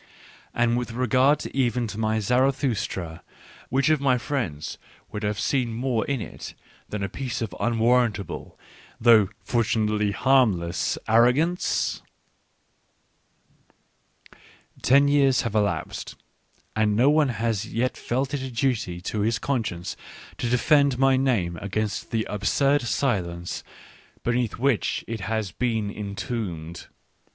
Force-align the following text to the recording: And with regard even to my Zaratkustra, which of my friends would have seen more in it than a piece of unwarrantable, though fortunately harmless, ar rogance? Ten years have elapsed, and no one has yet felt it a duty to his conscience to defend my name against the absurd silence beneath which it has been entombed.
And 0.55 0.77
with 0.79 0.93
regard 0.93 1.45
even 1.53 1.85
to 1.85 1.99
my 1.99 2.17
Zaratkustra, 2.17 3.21
which 3.69 3.89
of 3.89 4.01
my 4.01 4.17
friends 4.17 4.79
would 5.11 5.21
have 5.21 5.39
seen 5.39 5.73
more 5.75 6.05
in 6.07 6.19
it 6.21 6.55
than 6.89 7.03
a 7.03 7.07
piece 7.07 7.39
of 7.39 7.53
unwarrantable, 7.59 8.57
though 8.99 9.29
fortunately 9.43 10.09
harmless, 10.11 10.97
ar 11.07 11.21
rogance? 11.25 12.01
Ten 14.81 15.07
years 15.07 15.41
have 15.43 15.53
elapsed, 15.53 16.15
and 16.75 16.95
no 16.95 17.11
one 17.11 17.29
has 17.29 17.71
yet 17.71 17.95
felt 17.95 18.33
it 18.33 18.41
a 18.41 18.49
duty 18.49 19.01
to 19.01 19.19
his 19.19 19.37
conscience 19.37 19.95
to 20.39 20.49
defend 20.49 20.97
my 20.97 21.15
name 21.15 21.57
against 21.61 22.09
the 22.09 22.25
absurd 22.27 22.81
silence 22.81 23.63
beneath 24.23 24.53
which 24.57 25.05
it 25.07 25.19
has 25.19 25.51
been 25.51 25.91
entombed. 25.91 26.87